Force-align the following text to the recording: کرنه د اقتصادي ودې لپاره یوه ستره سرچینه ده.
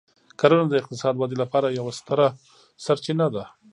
کرنه 0.39 0.65
د 0.69 0.73
اقتصادي 0.81 1.17
ودې 1.19 1.37
لپاره 1.43 1.75
یوه 1.79 1.91
ستره 1.99 2.27
سرچینه 2.85 3.27
ده. 3.35 3.43